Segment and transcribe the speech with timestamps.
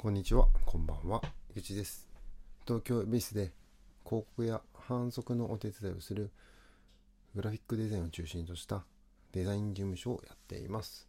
[0.00, 1.20] こんにちは、こんばんは、
[1.56, 2.08] ゆちです。
[2.64, 3.50] 東京恵比寿で
[4.04, 6.30] 広告や販促のお手伝いをする
[7.34, 8.84] グラフィックデザインを中心とした
[9.32, 11.08] デザイン事務所をやっています。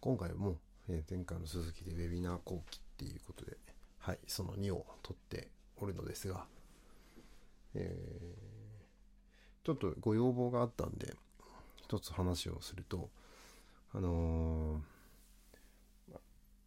[0.00, 0.58] 今回も、
[0.90, 3.56] え前回の続きでウェビナー後期っていうことで、
[3.98, 6.44] はい、その2を取っておるのですが、
[7.74, 11.14] えーちょっとご要望があったんで、
[11.82, 13.08] 一つ話をすると、
[13.94, 14.94] あのー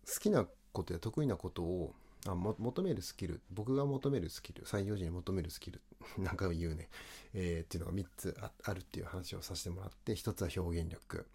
[0.07, 1.93] 好きなことや得意なことを
[2.25, 5.81] あ求めるスキル僕が求めるスキル採用時に求めるスキル
[6.17, 6.89] なんか言うね、
[7.33, 11.25] えーっていうのが3つあるっていう話をさせてもらって1つは表現力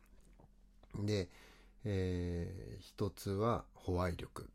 [0.96, 1.28] で、
[1.84, 4.48] え1つは保愛力、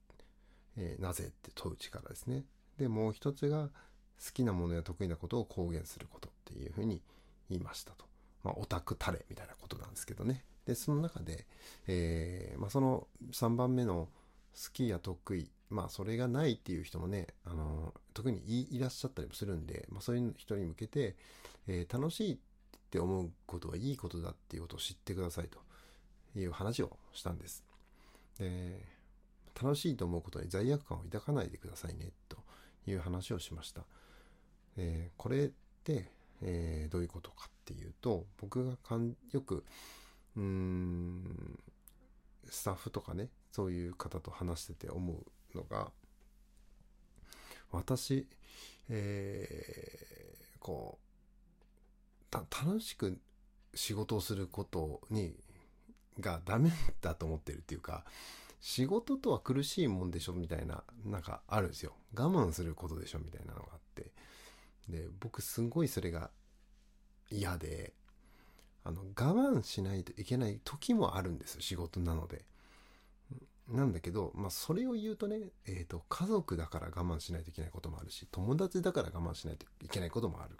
[0.75, 2.45] えーなぜって問う力ですね
[2.77, 3.69] でもう1つが
[4.23, 7.01] 好きなものや得意なことを公言することっていうふうに
[7.49, 8.05] 言いましたと。
[8.43, 10.43] まあ、オタクタレみたいなことなんですけどね。
[10.65, 11.45] で、その中で、
[11.87, 14.09] えーまあ、その3番目の
[14.55, 21.15] 好きや得意、まあ、それがないっていう人もね、あの特にいらっしゃったりもするんで、まあ、そういう人に向けて、
[21.67, 22.37] えー楽しいっ
[22.89, 25.59] て思うことはいいことだっていうことを知ってくださいと
[26.39, 27.63] いう話をしたんです。
[28.39, 28.81] で、
[29.61, 32.37] 楽しいと思うことに罪悪感を抱かないでくださいね、と
[32.87, 33.83] いう話をしました。
[34.77, 35.51] えこれっ
[35.83, 36.09] て、
[36.41, 39.65] えーどういうことかっていうと僕がかんよく
[40.37, 41.59] うん
[42.49, 45.91] スタッフとかねそういう方と話してて思うのが
[47.71, 48.27] 私、
[48.89, 50.07] えー
[50.59, 53.17] こう楽しく
[53.73, 55.33] 仕事をすることに
[56.19, 58.03] がダメだと思ってるっていうか
[58.59, 61.93] 仕事とは苦しいもんでしょみたいななんかあるんですよ。
[62.13, 64.11] 我慢することでしょみたいなのがあって。
[64.89, 66.31] で僕すごいそれが
[67.29, 67.93] 嫌で
[68.83, 72.43] あの我慢しないといけない時もあるんですよ仕事なので。
[73.69, 80.57] なんだけど、まあ、それを言うとね、えー、と家族だから我慢しないといけないこともあるし友達だから我慢しないといけないこともある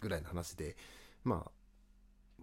[0.00, 0.76] ぐらいの話で
[1.24, 1.50] まあ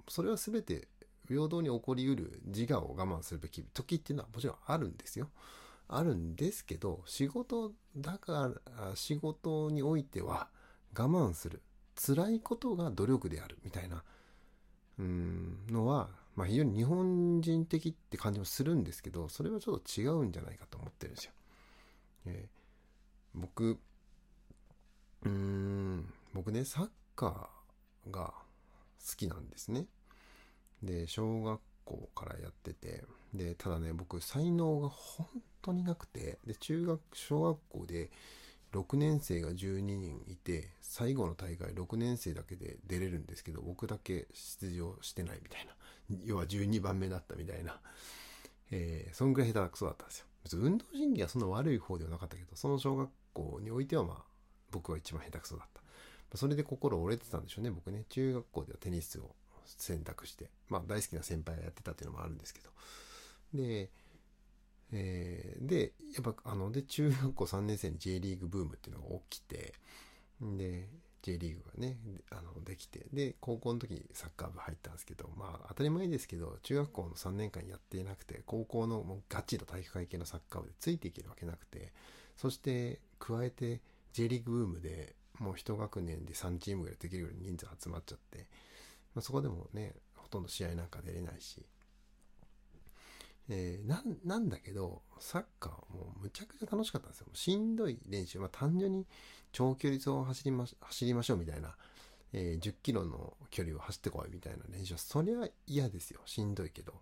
[0.09, 0.87] それは全て
[1.27, 5.29] 平等に起こりうる自我を我慢するべき時っていうのはもちろんあるんですよ。
[5.87, 10.47] あるんですけど仕事だから仕事においては
[10.97, 11.61] 我慢する
[11.95, 14.03] 辛いことが努力であるみたいな
[14.99, 21.31] うんのは、まあ、非常に日本人的って感じもするんですけどそれはちょっと違うんじゃないかと思ってるんですよ。
[22.25, 22.63] えー
[23.35, 28.33] 僕うーん僕ねサッカーが
[29.07, 29.85] 好きなんですね。
[30.81, 35.27] で小学校からやっててでただね僕才能が本
[35.61, 38.11] 当になくてで中学小学校で
[38.73, 45.75] 6年生が12人いて最後の大会6年生だけで出れるんですけど僕だけ出場してないみたいな
[46.25, 47.79] 要は12番目だったみたいな、
[48.71, 50.25] えーそんぐらい下手くそだったんですよ。
[50.43, 54.23] 別に運動神経はそんな悪い方ではなかったけどその小学校においてはまあ
[54.71, 56.37] 僕は一番下手くそだった。
[56.37, 58.05] それで心折れてたんでしょうね僕ね。
[58.09, 60.49] 中学校ではテニスを選択して。
[60.69, 62.69] まあ大好きな先輩がやってたっていうのもあるんですけど。
[63.53, 63.89] で
[64.91, 69.73] えーでやっぱあので中学校3年生に J リーグブームっていうのが起きて
[70.41, 70.87] で
[71.23, 71.97] J リーグがね
[72.31, 81.93] あのできてで高校の時にサッカー部入ったんですけどまあ当たり前ですけど中学校の3年間やっていなくて高校のもうガチの体育会系のサッカー部でついていけるわけなくて
[82.35, 88.45] そして加えて J リーグブームでもう一学年で3チームぐらいできるぐらい人数集まっちゃって、
[89.15, 91.65] まあ、そこでもねほとんど試合なんか出れないし
[93.49, 97.27] えーなんなんだけどサッカーもうむちゃくちゃ楽しかったんですよ。
[97.33, 99.05] しんどい練習、まあ、単純に
[99.51, 101.75] 長距離走りま走りましょうみたいな、
[102.31, 104.93] えー10キロの距離を走ってこいみたいな練習。
[104.93, 106.21] はそれは嫌ですよ。
[106.25, 106.93] しんどいけど。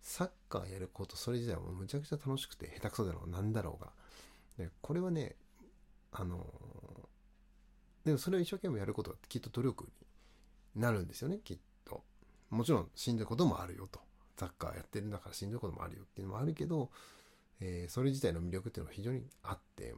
[0.00, 3.30] サッカーやることそれ自体はもうむちゃくちゃ楽しくて下手くそだろう。
[3.30, 3.92] なんだろうが。
[4.58, 5.36] でこれはね
[6.10, 7.06] あのー
[8.04, 9.88] でもそれを一生懸命やることはきっと努力
[10.74, 12.02] になるんですよねきっと。
[12.50, 14.00] もちろんしんどいこともあるよと。
[14.36, 16.90] サッカーやってるんだからしんどいこともあるよっていうのもあるけど、
[17.60, 19.94] えーそれ自体の魅力っていうのは非常にあって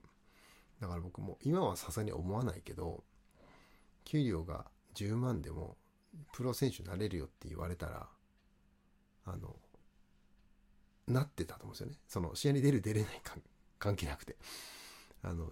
[0.80, 3.04] だから僕も今はさすがに思わないけど
[4.04, 5.76] 給料が10万でも
[6.32, 8.06] プロ選手になれるよって言われたら
[9.26, 9.56] あの
[11.06, 11.96] なってたと思うんですよね。
[12.08, 13.20] その試合に出る出れない
[13.78, 14.36] 関係なくて。
[15.22, 15.50] あの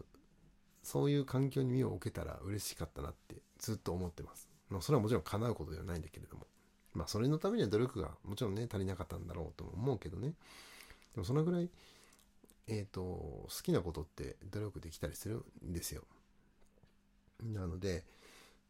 [0.83, 4.49] そういう環境に身を置けたら嬉しかったなってずっと思ってます。
[4.81, 6.47] それはもちろん叶うことではないんだけれども。
[6.95, 10.35] まあそれのためには努力がもちろんね足りなかったんだろうとも思うけどね。
[11.15, 11.71] でもそのぐらい
[12.69, 16.03] えっ、と好きなことって努力できたりするんですよ。
[17.43, 18.05] なので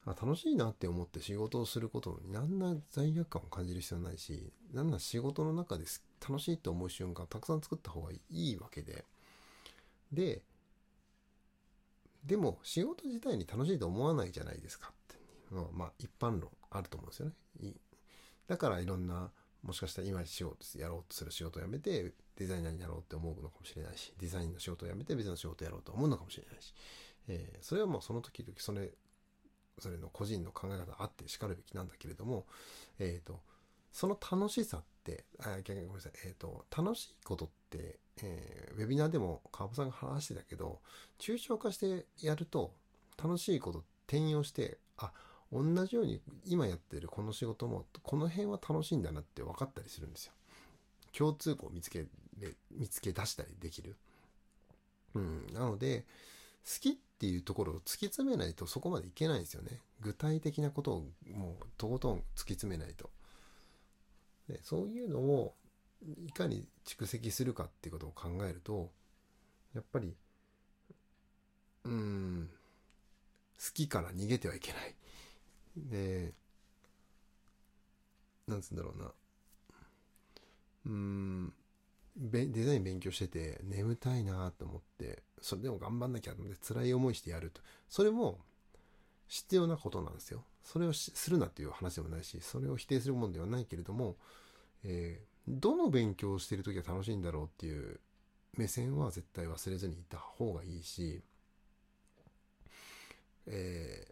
[0.05, 5.85] あ楽しいなって思って仕事をすることに何ら罪悪感を感じる必要ないし何ら仕事の中で
[6.27, 9.05] 楽しいと思う瞬間たくさん作った方がいいわけで。
[10.13, 10.43] で、
[12.25, 15.17] でも仕事自体に楽しいと思わないじゃないですかって。
[15.17, 15.19] い
[15.53, 17.73] うのは、まあ一般論あると思うんですよね。
[18.53, 19.31] だからいろんな、
[19.63, 26.75] もしかしたら今しようやろうとする仕事を辞めてデザイナーになろうって思うのかもしれないし、デザインの仕事を辞めて別の仕事をやろうと思うのかもしれないし、
[27.29, 28.91] えー、それはもうその時々それ、
[29.79, 32.45] それの個人の考え方あってしかるべきなんだけれども、
[32.99, 33.41] えっ、ー、と、
[33.91, 40.81] その楽しさって、あ、逆にごめんなさい、えっ、ー、と、楽しいことって、えー、ウェビナーでも川端さんが話してたけど、
[41.19, 42.75] 抽象化してやると、
[43.17, 45.13] 楽しいこと転用して、あ、
[45.53, 50.33] 同じように今やってるこの仕事も、この辺は楽しいんだなって分かったりするんですよ。
[51.13, 52.07] 共通項を見つけ、
[52.71, 53.97] 見つけ出したりできる。
[55.15, 55.47] うん。
[55.53, 56.07] なので、
[56.65, 59.81] 好きっていうところを突き詰めないとそこまでいけないんですよね。
[60.01, 63.11] 具体的なことをもうとことん突き詰めないと。
[64.49, 65.55] でそういうのを
[66.27, 68.91] いかに蓄積するかっていうことを考えると、
[69.75, 70.17] やっぱり、
[71.85, 72.51] うん、
[73.59, 74.95] 好きから逃げてはいけない。
[75.77, 76.35] で、
[78.47, 79.13] なんつうんだろうな。
[80.87, 81.53] うーん、
[82.17, 87.61] デザイン勉強してて眠たいなと思って、それでも頑張んなきゃと思って辛い思いしてやると。
[87.89, 88.41] それも
[89.29, 90.45] 必要なことなんですよ。
[90.63, 94.17] それをするなっていう話でもないし、それを否定するものではないけれども、
[94.85, 98.01] えー、どの勉強をしている時は楽しいんだろうっていう
[98.57, 101.23] 目線は絶対忘れずにいた方がいいし、
[103.47, 104.12] え、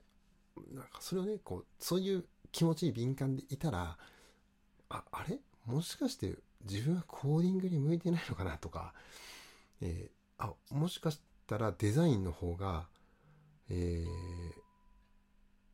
[0.73, 3.99] なんかそれをね、こう、そういう気持ちに敏感でいたら、
[4.89, 5.39] あ、あれ？
[5.67, 6.35] もしかして
[6.69, 8.93] 自分はコーディングに向いてないのかなとか、
[9.81, 12.89] えー、あ、もしかしたらデザインの方が、
[13.69, 14.11] えー、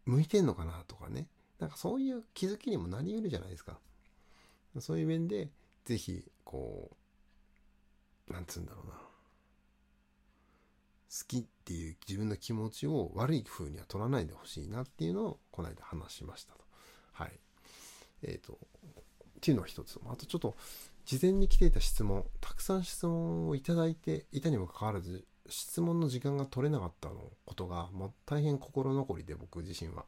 [0.05, 1.29] 向いてんのかなとかね。
[1.59, 3.79] なんかそういう気づきにもなり得るじゃないですか。
[4.79, 5.51] そういう面で、
[5.87, 6.91] ぜひ、こ
[8.29, 8.95] う、なんつうんだろうな。
[11.09, 16.61] 好きっていう自分の気持ちを悪い風には取らないでほしいなっていうのを、この間話しましたと。
[17.13, 17.33] はい。
[18.23, 18.59] えっ、ー、と、っ
[19.41, 20.01] ていうのは一つ。
[20.09, 20.57] あとちょっと、
[21.05, 30.05] 事前に来ていた質問、たくさん質問をいただいていたにもかかわらず、質問の時間が取れなかったのことが、もう大変心残りで、僕自身は。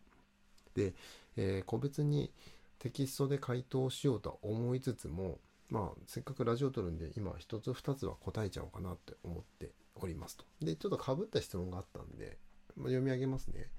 [0.74, 0.94] で、
[1.36, 2.32] えー、個別に
[2.78, 9.70] テキストで回答しようとは思いつつも、まあ、せっかくラジオ撮るんで、今一つ二つは答えちゃおうかなって思って
[10.04, 10.44] おりますと。
[10.60, 12.38] で、ちょっと被った質問があったんで、
[12.76, 13.70] まあ、読み上げますね。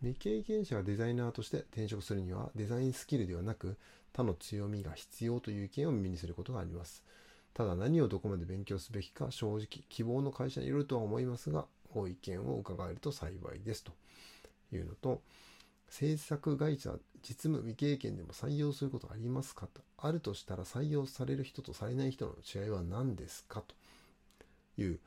[0.00, 3.76] 未経験者がデザイナーとして転職するには、デザインスキルではなく、
[4.12, 7.02] 他の強みが必要という意見を耳にすることがあります。
[7.52, 13.92] ただ何をどこまで勉強すべきか正直希望の会社にいるとは思いますが、ご意見を伺えると幸いですと
[14.72, 15.22] いうのと、
[15.88, 19.80] 制作会社実務未経験でも採用することありますかと。
[19.98, 23.74] あるとしたら採用される人とされない人の違いは何ですかと
[24.76, 25.00] いう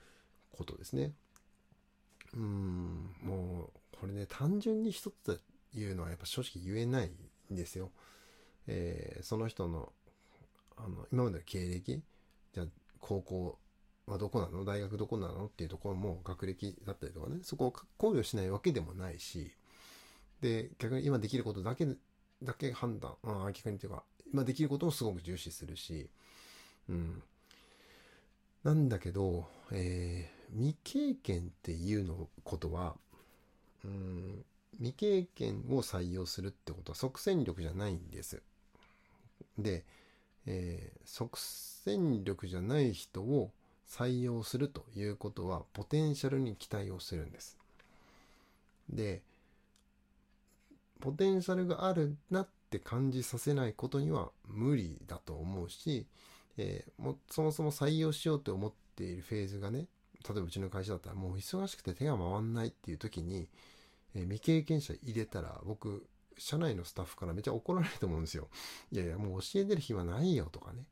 [0.52, 1.14] ことですね。
[2.34, 5.40] うん、もう、これね、単純に一つと
[5.74, 7.12] いうのはやっぱ正直言えない
[7.52, 7.92] んですよ。
[8.68, 9.94] えー、その人の、
[10.76, 12.02] あの、今までの経歴、
[12.54, 12.66] じゃ、
[13.00, 13.60] 高校
[14.06, 14.66] はどこなの？
[14.66, 15.46] 大学どこなの？
[15.46, 19.52] っていうところも学歴だったりとかね、そこを考慮しないわけでもないし、
[20.42, 21.88] で、逆に今できることだけ、
[22.44, 24.04] だけ判断、あ逆にというか、
[24.34, 26.10] 今できることもすごく重視するし、
[26.90, 27.24] うん。
[28.68, 32.98] なんだけど、えー、未経験っていうのことは、
[33.86, 38.42] うん、未経験を採用するってことは即戦力じゃないんです。
[39.58, 39.86] で、
[40.46, 43.52] えー、即戦力じゃない人を
[43.88, 47.58] 採用するということは、ポテンシャルに期待をするんです。
[48.90, 49.22] で、
[51.00, 56.06] ポテンシャルがあるなって感じさせないことには無理だと思うし、
[56.58, 59.88] えー、もそもそも採用しようと思っているフェーズがね、
[60.28, 63.48] 例えばうちの会社だったらもう忙しくて手が回んないっていう時に、
[64.16, 66.06] えー、未経験者入れたら僕
[66.38, 68.48] 社内のスタッフからめっちゃ怒られると思うんですよ。
[68.92, 70.84] いやいや、もう教えてる暇ないよとかね。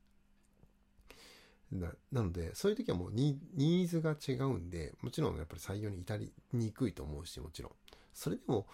[1.72, 7.72] ななので、そういう時はもうニーズが違うんで、もちろんやっぱり採用に至りにくいと思うし、もちろん。
[8.14, 8.68] それでも、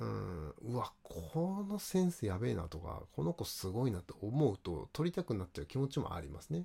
[0.00, 6.64] うん、うわ、このセンスやべえなとか、この子すごいなと思うと、取りたくなっちゃう気持ちもありますね。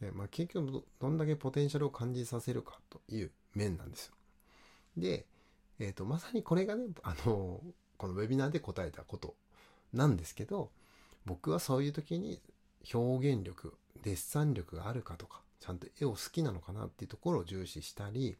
[0.00, 4.14] でまあ、結局どんだけポテンシャルを感じさせるかという面なんですよ。
[4.96, 5.26] で、
[5.80, 7.60] えっ、ー、と、まさにこれがね、あの、
[7.96, 9.34] このウェビナーで答えたこと
[9.92, 10.70] なんですけど、
[11.24, 12.40] 僕はそういう時に
[12.92, 18.36] 表現力、デッサン力があるかとか、ちゃんと絵を好きなのかなっていうところを重視したり、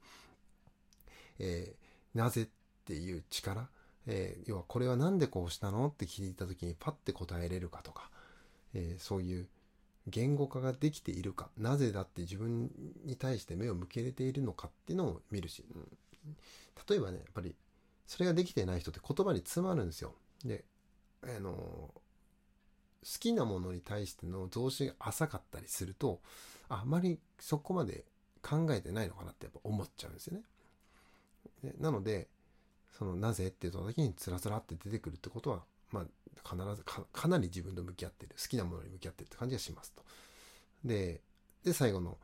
[1.41, 2.49] えー、なぜ
[2.89, 3.69] っていう力、
[4.07, 5.89] えー、要はこれは何でこうしたの？
[5.89, 8.09] って聞いた時にパッて答えれるかとか、
[8.73, 9.47] えー、そういう
[10.07, 12.71] 言語化ができているかなぜだって自分
[13.05, 15.87] に対して目を向けれているのかっていうのを見るし、うん、
[16.89, 17.55] 例えばねやっぱり
[18.07, 20.15] それができてない人って言葉に詰まるんですよ。
[20.43, 20.65] で
[21.23, 21.93] あの好
[23.21, 26.21] きなものに対しての増詞が浅かったりすると
[26.71, 28.05] あまりそこまで
[28.41, 31.73] 考えてないのかなってやっぱ思っちゃうんですよね。
[31.79, 32.29] なので
[32.99, 35.63] そのなぜって言った時につらつらって出てくるってことは
[35.93, 36.05] まあ
[36.49, 40.03] 必ずかなり自分と向き合ってる好きなものに向き合ってるって感じがしますと。
[40.85, 41.21] で
[41.65, 42.17] で最後の、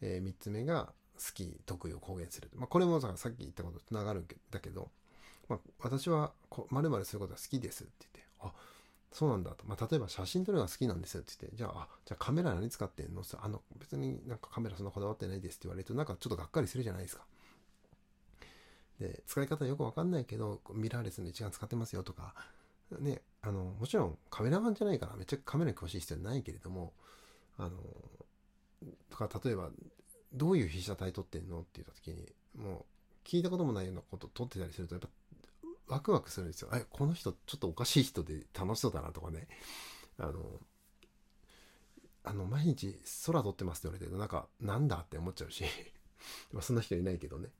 [0.00, 2.50] えー、3つ目が好き得意を公言する。
[2.54, 4.90] まあ、これもささっき言ったこととつながるんだけど、
[5.48, 6.32] まあ、私は
[6.70, 8.52] まるまるすることが好きですって言ってあ
[9.12, 17.24] そうなんだと、まあ、例えば写真撮るのが好きなんですよって言ってじゃああじゃあカメラ何使ってんのあの別になんかカメラそんなこだわってないですって言われるとなんかちょっとがっかりするじゃないですか。
[19.02, 22.34] で使い方よくわかんないけどミラーレスの一眼使ってますよとか
[23.00, 26.92] ねあのもちろんカメラマンじゃないからめっちゃカメラに詳しい必要ないけれども
[27.58, 27.70] あの
[29.10, 29.70] とか例えば
[30.32, 32.84] どういう被写体撮ってんのって言った時にもう
[33.24, 35.08] 聞いたこともないようなこと撮ってたりするとやっぱ
[35.88, 36.70] ワクワクするんですよ。
[36.72, 39.46] え、この人ちょっとおかしい人で楽しそうだなとかね。
[40.18, 40.32] あの、
[42.24, 45.64] あの、毎日空撮ってますって言われてるとなんか、なんだって思っちゃうし、
[46.52, 47.50] まあそんな人いないけどね。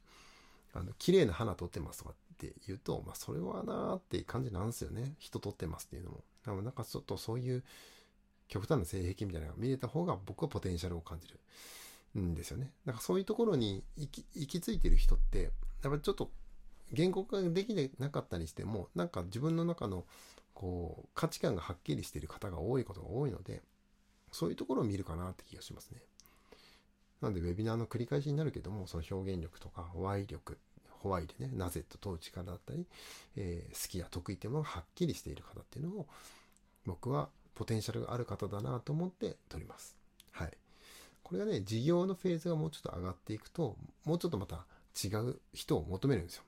[0.73, 5.15] あの、綺麗な花撮ってますとかって言うと、まあそれはなーって感じなんですよね。
[5.19, 6.63] 人撮ってますっていうのも。
[6.63, 7.63] なんかちょっとそういう
[8.49, 12.71] 極端な性癖みたいなのが見れた方が僕はポテンシャルを感じるんですよね。
[12.85, 15.53] だかそういうところに行き行き着いてる人って、
[15.83, 16.31] やっぱちょっと
[16.93, 20.05] 言語化できなかったにしてもなんか自分の中の
[20.55, 23.63] こう価値観がはっきりしている方が多いことが多いので
[24.31, 26.03] そういうところを見るかなって気がしますね。
[27.23, 30.59] なのでウェビナーの繰り返しになるけどもその表現力とかホワイ力
[30.91, 32.87] ホワイでねなぜと問う力だったり、
[33.37, 36.07] えー、好きや得意っていうものがはっきりしている方っていうのを
[36.85, 39.97] 僕はポテンシャルがある方だなと思って取ります。
[40.33, 40.51] はい。
[41.23, 44.65] これがね、事業のフェーズがもうちょっと上がっていくと、もうちょっとまた
[45.03, 46.43] 違う人を求めるんですよ。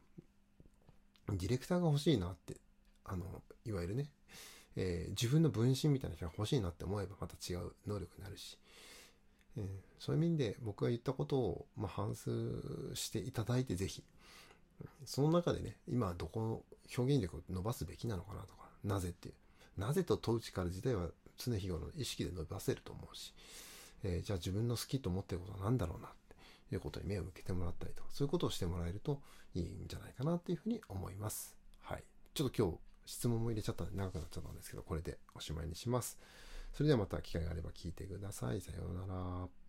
[1.29, 2.57] ディレクターが欲しいなって、
[3.05, 4.09] あの、いわゆるね、
[4.77, 8.59] えー、自分の分身みたいな人が欲しいなって思えばまた違う能力になるし、
[9.57, 9.67] えー、
[9.99, 12.31] そういう意味で僕が言ったことを、まあ、反数
[12.95, 14.03] していただいてぜひ、
[15.05, 16.63] その中でね、今どこの
[16.97, 23.33] 表現力を伸ばすべきなのかなとか、なぜっていう、なぜと問う力自体は常日頃の意識で伸ばせると思うし、
[24.03, 26.09] えー、じゃあ自分の好きと思ってることは何だろうな
[26.75, 29.21] いうことに目を向けてもらったりとか、そういうことをしてもらえると
[29.55, 31.55] いいんじゃないかなっていうふうに思います。
[31.83, 32.05] はい。
[32.35, 36.19] ちょっと今日質問も入れちゃったんで長くなっちゃったんですけど、これでおしまいにします。
[36.75, 38.61] それではまた機会があれば聞いてください。
[38.61, 39.64] さようなら。